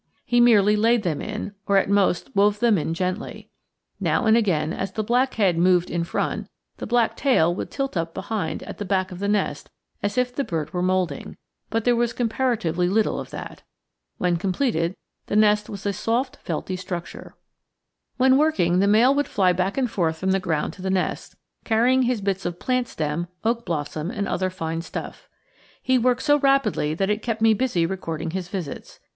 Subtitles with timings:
[0.25, 3.51] He merely laid them in, or at most wove them in gently.
[3.99, 7.95] Now and then, as the black head moved in front, the black tail would tilt
[7.95, 9.69] up behind at the back of the nest
[10.01, 11.37] as if the bird were moulding;
[11.69, 13.61] but there was comparatively little of that.
[14.17, 17.35] When completed, the nest was a soft felty structure.
[18.17, 21.35] When working, the male would fly back and forth from the ground to the nest,
[21.63, 25.29] carrying his bits of plant stem, oak blossom, and other fine stuff.
[25.79, 28.99] He worked so rapidly that it kept me busy recording his visits.